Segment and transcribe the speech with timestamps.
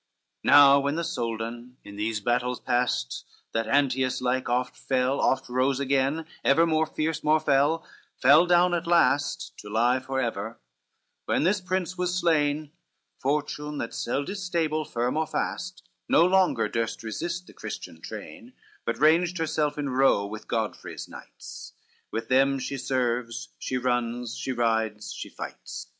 [0.43, 5.47] CVIII Now when the Soldan, in these battles past That Antheus like oft fell oft
[5.47, 7.85] rose again, Evermore fierce, more fell,
[8.19, 10.59] fell down at last To lie forever,
[11.25, 12.71] when this prince was slain,
[13.19, 18.53] Fortune, that seld is stable, firm or fast, No longer durst resist the Christian train,
[18.85, 21.73] But ranged herself in row with Godfrey's knights,
[22.11, 25.89] With them she serves, she runs, she rides, she fights.